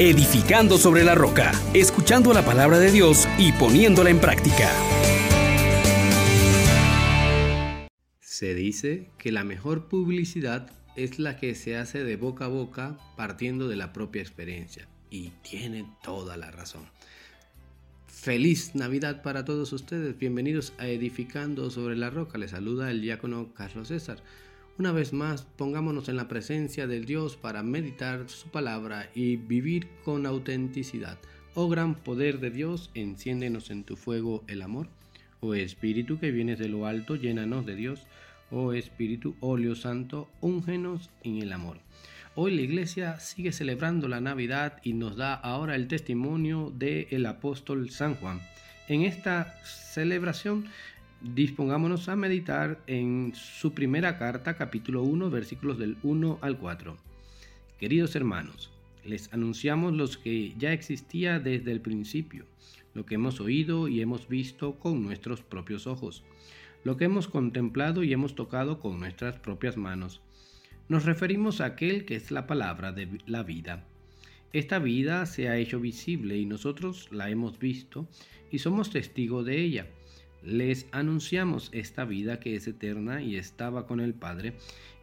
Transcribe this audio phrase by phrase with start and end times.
[0.00, 4.70] edificando sobre la roca, escuchando la palabra de Dios y poniéndola en práctica.
[8.18, 12.96] Se dice que la mejor publicidad es la que se hace de boca a boca
[13.14, 14.88] partiendo de la propia experiencia.
[15.10, 16.86] Y tiene toda la razón.
[18.06, 20.16] Feliz Navidad para todos ustedes.
[20.16, 22.38] Bienvenidos a Edificando sobre la Roca.
[22.38, 24.22] Les saluda el diácono Carlos César.
[24.78, 29.88] Una vez más, pongámonos en la presencia del Dios para meditar su palabra y vivir
[30.04, 31.18] con autenticidad.
[31.54, 34.88] Oh gran poder de Dios, enciéndenos en tu fuego el amor.
[35.40, 38.06] Oh Espíritu que vienes de lo alto, llénanos de Dios.
[38.50, 41.78] Oh Espíritu, óleo santo, úngenos en el amor.
[42.36, 47.90] Hoy la iglesia sigue celebrando la Navidad y nos da ahora el testimonio del apóstol
[47.90, 48.40] San Juan.
[48.88, 50.66] En esta celebración
[51.22, 56.96] Dispongámonos a meditar en su primera carta, capítulo 1, versículos del 1 al 4.
[57.78, 58.70] Queridos hermanos,
[59.04, 62.46] les anunciamos los que ya existía desde el principio,
[62.94, 66.24] lo que hemos oído y hemos visto con nuestros propios ojos,
[66.84, 70.22] lo que hemos contemplado y hemos tocado con nuestras propias manos.
[70.88, 73.84] Nos referimos a aquel que es la palabra de la vida.
[74.54, 78.08] Esta vida se ha hecho visible y nosotros la hemos visto
[78.50, 79.86] y somos testigos de ella
[80.42, 84.54] les anunciamos esta vida que es eterna y estaba con el Padre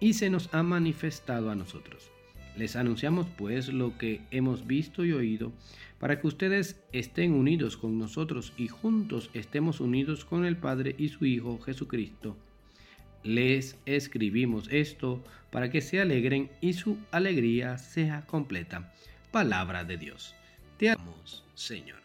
[0.00, 2.10] y se nos ha manifestado a nosotros.
[2.56, 5.52] Les anunciamos pues lo que hemos visto y oído,
[5.98, 11.08] para que ustedes estén unidos con nosotros y juntos estemos unidos con el Padre y
[11.08, 12.36] su Hijo Jesucristo.
[13.22, 18.92] Les escribimos esto para que se alegren y su alegría sea completa.
[19.30, 20.34] Palabra de Dios.
[20.76, 22.01] Te amamos, Señor.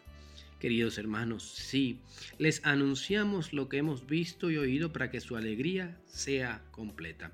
[0.58, 2.00] Queridos hermanos, sí,
[2.38, 7.30] les anunciamos lo que hemos visto y oído para que su alegría sea completa.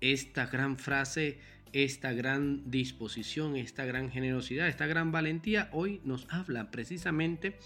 [0.00, 1.38] Esta gran frase,
[1.74, 7.58] esta gran disposición, esta gran generosidad, esta gran valentía hoy nos habla precisamente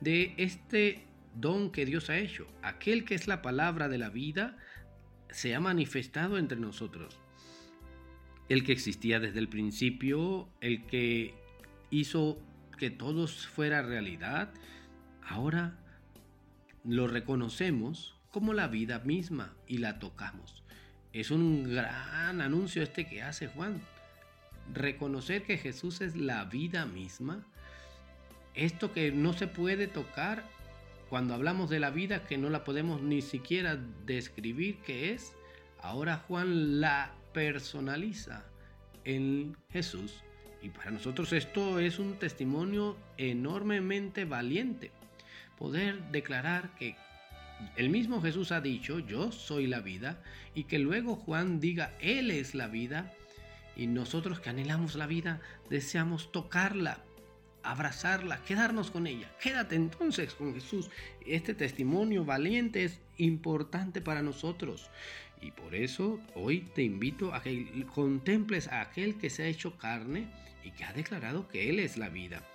[0.00, 1.04] de este
[1.36, 2.48] don que Dios ha hecho.
[2.62, 4.58] Aquel que es la palabra de la vida
[5.30, 7.20] se ha manifestado entre nosotros.
[8.48, 11.34] El que existía desde el principio, el que
[11.90, 12.42] hizo
[12.82, 14.52] que todo fuera realidad,
[15.24, 15.78] ahora
[16.82, 20.64] lo reconocemos como la vida misma y la tocamos.
[21.12, 23.80] Es un gran anuncio este que hace Juan.
[24.74, 27.46] Reconocer que Jesús es la vida misma.
[28.54, 30.42] Esto que no se puede tocar
[31.08, 35.36] cuando hablamos de la vida que no la podemos ni siquiera describir que es,
[35.80, 38.44] ahora Juan la personaliza
[39.04, 40.24] en Jesús
[40.62, 44.92] y para nosotros esto es un testimonio enormemente valiente.
[45.58, 46.96] Poder declarar que
[47.76, 50.22] el mismo Jesús ha dicho, yo soy la vida,
[50.54, 53.12] y que luego Juan diga, Él es la vida,
[53.76, 55.40] y nosotros que anhelamos la vida,
[55.70, 56.98] deseamos tocarla,
[57.62, 59.30] abrazarla, quedarnos con ella.
[59.40, 60.90] Quédate entonces con Jesús.
[61.26, 64.90] Este testimonio valiente es importante para nosotros.
[65.40, 69.76] Y por eso hoy te invito a que contemples a aquel que se ha hecho
[69.76, 70.28] carne
[70.64, 72.46] y que ha declarado que Él es la vida.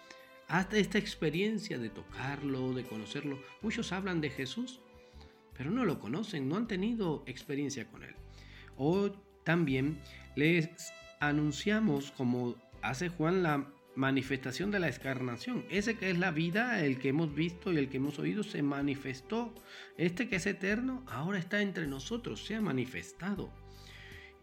[0.47, 4.79] Hasta esta experiencia de tocarlo, de conocerlo, muchos hablan de Jesús,
[5.57, 8.16] pero no lo conocen, no han tenido experiencia con Él.
[8.78, 9.12] O
[9.44, 10.00] también
[10.35, 10.69] les
[11.19, 15.66] anunciamos, como hace Juan, la manifestación de la escarnación.
[15.69, 18.62] Ese que es la vida, el que hemos visto y el que hemos oído, se
[18.62, 19.53] manifestó.
[19.97, 23.52] Este que es eterno, ahora está entre nosotros, se ha manifestado.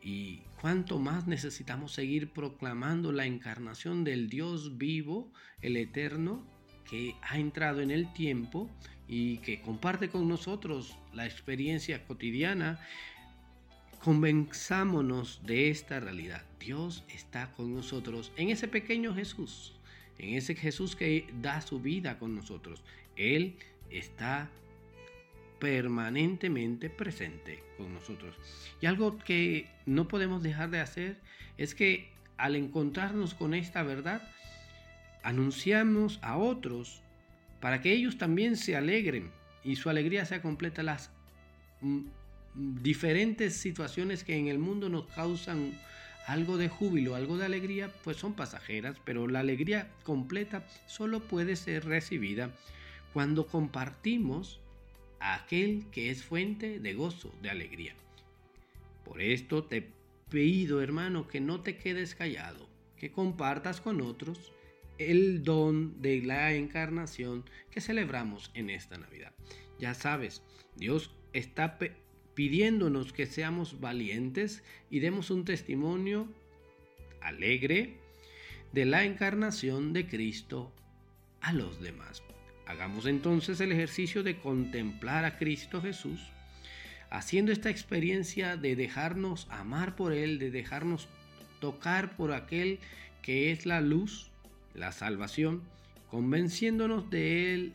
[0.03, 5.33] Y cuánto más necesitamos seguir proclamando la encarnación del Dios vivo,
[5.63, 6.45] el eterno,
[6.85, 8.69] que ha entrado en el tiempo
[9.07, 12.81] y que comparte con nosotros la experiencia cotidiana.
[14.05, 16.43] Convenzámonos de esta realidad.
[16.61, 19.73] Dios está con nosotros en ese pequeño Jesús,
[20.19, 22.85] en ese Jesús que da su vida con nosotros.
[23.17, 23.57] Él
[23.89, 24.51] está
[25.59, 28.37] permanentemente presente con nosotros.
[28.83, 31.17] Y algo que no podemos dejar de hacer
[31.57, 34.21] es que al encontrarnos con esta verdad,
[35.23, 37.01] anunciamos a otros
[37.59, 39.31] para que ellos también se alegren
[39.65, 41.11] y su alegría sea completa las
[41.81, 42.03] mm,
[42.55, 45.73] diferentes situaciones que en el mundo nos causan
[46.27, 51.57] algo de júbilo, algo de alegría, pues son pasajeras, pero la alegría completa solo puede
[51.57, 52.51] ser recibida
[53.13, 54.61] cuando compartimos
[55.21, 57.95] aquel que es fuente de gozo, de alegría.
[59.05, 59.89] Por esto te
[60.31, 64.53] pido, hermano, que no te quedes callado, que compartas con otros
[64.99, 69.33] el don de la encarnación que celebramos en esta Navidad.
[69.79, 70.43] Ya sabes,
[70.77, 71.79] Dios está
[72.35, 76.29] pidiéndonos que seamos valientes y demos un testimonio
[77.21, 77.97] alegre
[78.73, 80.73] de la encarnación de Cristo
[81.41, 82.23] a los demás.
[82.67, 86.21] Hagamos entonces el ejercicio de contemplar a Cristo Jesús,
[87.11, 91.09] haciendo esta experiencia de dejarnos amar por Él, de dejarnos
[91.61, 92.79] tocar por aquel
[93.23, 94.31] que es la luz,
[94.75, 95.63] la salvación,
[96.11, 97.75] convenciéndonos de Él,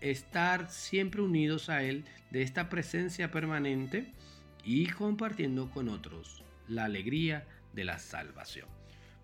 [0.00, 4.12] estar siempre unidos a Él, de esta presencia permanente
[4.64, 8.68] y compartiendo con otros la alegría de la salvación.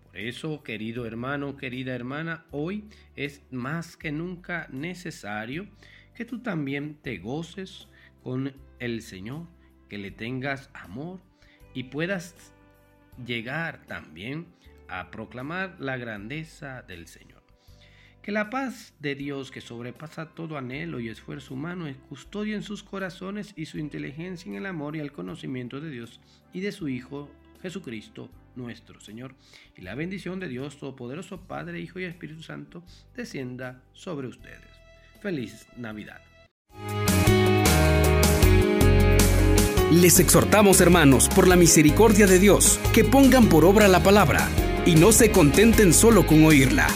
[0.05, 5.67] Por eso, querido hermano, querida hermana, hoy es más que nunca necesario
[6.13, 7.87] que tú también te goces
[8.21, 9.47] con el Señor,
[9.89, 11.19] que le tengas amor
[11.73, 12.53] y puedas
[13.25, 14.47] llegar también
[14.87, 17.42] a proclamar la grandeza del Señor.
[18.23, 22.81] Que la paz de Dios, que sobrepasa todo anhelo y esfuerzo humano, custodia en sus
[22.81, 26.21] corazones y su inteligencia en el amor y el conocimiento de Dios
[26.53, 27.29] y de su Hijo
[27.61, 29.35] Jesucristo nuestro Señor.
[29.75, 32.81] Y la bendición de Dios Todopoderoso, Padre, Hijo y Espíritu Santo,
[33.13, 34.71] descienda sobre ustedes.
[35.21, 36.21] Feliz Navidad.
[39.91, 44.47] Les exhortamos, hermanos, por la misericordia de Dios, que pongan por obra la palabra
[44.85, 46.87] y no se contenten solo con oírla.